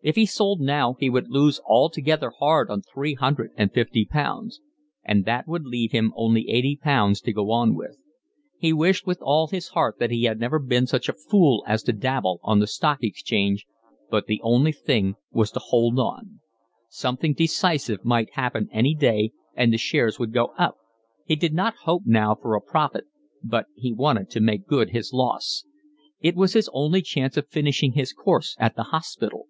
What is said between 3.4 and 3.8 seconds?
and